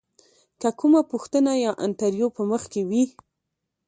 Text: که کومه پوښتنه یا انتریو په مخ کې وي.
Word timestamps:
که 0.61 0.69
کومه 0.79 1.01
پوښتنه 1.11 1.51
یا 1.65 1.71
انتریو 1.85 2.27
په 2.35 2.41
مخ 2.49 2.63
کې 2.73 2.81
وي. 2.89 3.03